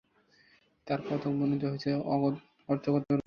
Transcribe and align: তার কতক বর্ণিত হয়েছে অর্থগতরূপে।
তার 0.87 0.99
কতক 1.09 1.33
বর্ণিত 1.39 1.63
হয়েছে 1.65 1.89
অর্থগতরূপে। 2.69 3.15